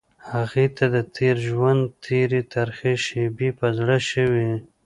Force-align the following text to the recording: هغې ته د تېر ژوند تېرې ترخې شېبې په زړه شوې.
هغې 0.31 0.65
ته 0.77 0.85
د 0.95 0.97
تېر 1.17 1.35
ژوند 1.49 1.81
تېرې 2.05 2.41
ترخې 2.53 2.93
شېبې 3.05 3.49
په 3.59 3.67
زړه 3.77 3.97
شوې. 4.09 4.49